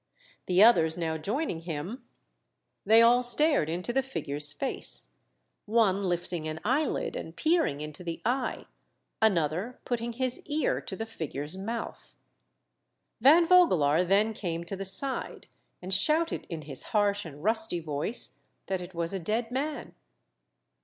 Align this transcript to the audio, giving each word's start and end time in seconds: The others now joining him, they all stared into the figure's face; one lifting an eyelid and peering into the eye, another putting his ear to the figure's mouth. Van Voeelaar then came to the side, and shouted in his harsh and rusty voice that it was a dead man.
The 0.47 0.63
others 0.63 0.97
now 0.97 1.19
joining 1.19 1.59
him, 1.59 2.03
they 2.87 3.03
all 3.03 3.21
stared 3.21 3.69
into 3.69 3.93
the 3.93 4.01
figure's 4.01 4.51
face; 4.51 5.11
one 5.67 6.05
lifting 6.09 6.47
an 6.47 6.59
eyelid 6.63 7.15
and 7.15 7.35
peering 7.35 7.81
into 7.81 8.03
the 8.03 8.19
eye, 8.25 8.65
another 9.21 9.79
putting 9.85 10.13
his 10.13 10.39
ear 10.47 10.81
to 10.81 10.95
the 10.95 11.05
figure's 11.05 11.55
mouth. 11.55 12.15
Van 13.19 13.45
Voeelaar 13.45 14.03
then 14.07 14.33
came 14.33 14.63
to 14.63 14.75
the 14.75 14.85
side, 14.85 15.45
and 15.83 15.93
shouted 15.93 16.47
in 16.49 16.63
his 16.63 16.81
harsh 16.97 17.23
and 17.23 17.43
rusty 17.43 17.79
voice 17.79 18.33
that 18.65 18.81
it 18.81 18.95
was 18.95 19.13
a 19.13 19.19
dead 19.19 19.51
man. 19.51 19.93